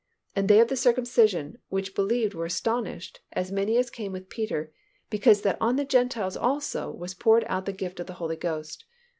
And 0.35 0.47
they 0.47 0.59
of 0.59 0.67
the 0.67 0.75
circumcision 0.75 1.59
which 1.69 1.93
believed 1.93 2.33
were 2.33 2.45
astonished, 2.45 3.19
as 3.33 3.51
many 3.51 3.77
as 3.77 3.91
came 3.91 4.11
with 4.11 4.29
Peter, 4.29 4.73
because 5.11 5.43
that 5.43 5.57
on 5.61 5.75
the 5.75 5.85
Gentiles 5.85 6.35
also 6.35 6.89
was 6.89 7.13
poured 7.13 7.43
out 7.47 7.67
the 7.67 7.71
gift 7.71 7.99
of 7.99 8.07
the 8.07 8.13
Holy 8.17 8.35
Ghost. 8.35 8.85